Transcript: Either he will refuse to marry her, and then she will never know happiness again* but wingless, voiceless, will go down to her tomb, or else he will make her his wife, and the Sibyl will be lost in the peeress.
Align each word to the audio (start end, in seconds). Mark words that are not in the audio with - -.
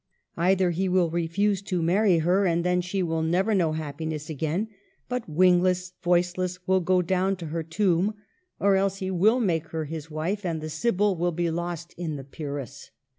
Either 0.35 0.71
he 0.71 0.89
will 0.89 1.11
refuse 1.11 1.61
to 1.61 1.79
marry 1.83 2.17
her, 2.17 2.43
and 2.43 2.63
then 2.63 2.81
she 2.81 3.03
will 3.03 3.21
never 3.21 3.53
know 3.53 3.73
happiness 3.73 4.31
again* 4.31 4.67
but 5.07 5.29
wingless, 5.29 5.93
voiceless, 6.01 6.57
will 6.65 6.79
go 6.79 7.03
down 7.03 7.35
to 7.35 7.45
her 7.45 7.61
tomb, 7.61 8.15
or 8.59 8.75
else 8.75 8.97
he 8.97 9.11
will 9.11 9.39
make 9.39 9.67
her 9.67 9.85
his 9.85 10.09
wife, 10.09 10.43
and 10.43 10.59
the 10.59 10.71
Sibyl 10.71 11.15
will 11.15 11.31
be 11.31 11.51
lost 11.51 11.93
in 11.99 12.15
the 12.15 12.23
peeress. 12.23 12.89